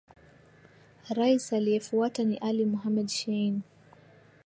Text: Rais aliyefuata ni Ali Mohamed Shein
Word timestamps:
Rais 1.09 1.53
aliyefuata 1.53 2.23
ni 2.23 2.37
Ali 2.37 2.65
Mohamed 2.65 3.07
Shein 3.09 3.61